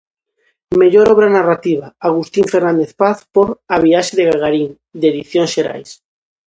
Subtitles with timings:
[0.81, 5.89] Mellor obra narrativa: Agustín Fernández Paz por "A viaxe de Gagarin", de Edicións Xerais.